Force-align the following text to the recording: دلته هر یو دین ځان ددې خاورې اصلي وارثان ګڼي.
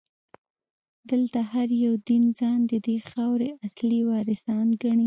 دلته 1.09 1.39
هر 1.51 1.69
یو 1.83 1.93
دین 2.09 2.23
ځان 2.39 2.59
ددې 2.71 2.97
خاورې 3.09 3.49
اصلي 3.67 4.01
وارثان 4.09 4.67
ګڼي. 4.81 4.99